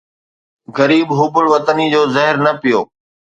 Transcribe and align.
غريب 0.77 1.07
حب 1.19 1.35
الوطني 1.43 1.85
جو 1.93 2.01
زهر 2.15 2.35
نه 2.45 2.51
پيئو 2.61 2.81